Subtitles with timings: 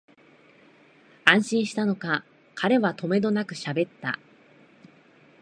[1.25, 2.23] 安心したのか、
[2.55, 4.17] 彼はとめどなくしゃべった